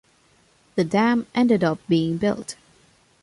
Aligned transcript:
The 0.73 0.83
dam 0.83 1.27
ended 1.35 1.63
up 1.63 1.77
being 1.87 2.17
built. 2.17 2.55